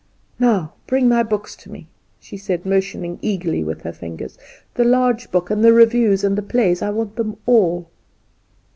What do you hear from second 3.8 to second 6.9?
her fingers; "the large book, and the reviews and the plays I